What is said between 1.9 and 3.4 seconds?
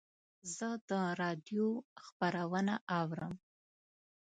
خپرونه اورم.